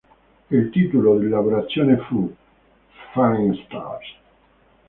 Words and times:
Il 0.49 0.71
titolo 0.71 1.19
di 1.19 1.27
lavorazione 1.29 1.95
fu 2.07 2.35
"Falling 3.13 3.53
Stars". 3.65 4.15